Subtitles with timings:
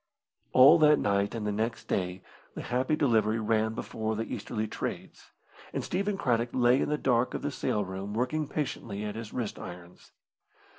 [0.51, 2.23] All that night and the next day
[2.55, 5.29] the Happy Delivery ran before the easterly trades,
[5.73, 9.31] and Stephen Craddock lay in the dark of the sail room working patiently at his
[9.31, 10.11] wrist irons.